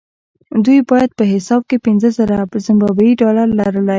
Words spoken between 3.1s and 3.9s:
ډالر لرلای.